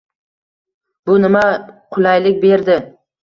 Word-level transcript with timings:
Bu 1.09 1.17
nima 1.25 1.43
qulaylik 1.97 2.43
berdi? 2.47 2.79